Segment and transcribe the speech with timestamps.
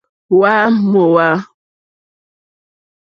[0.33, 0.53] Hwá
[0.91, 1.27] mòhwá.